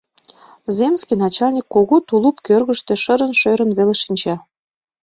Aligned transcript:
Земский 0.77 1.17
начальник 1.23 1.65
кугу 1.73 1.97
тулуп 2.07 2.37
кӧргыштӧ 2.45 2.93
шырын-шӧрын 3.03 3.71
веле 3.77 3.95
шинча. 4.03 4.35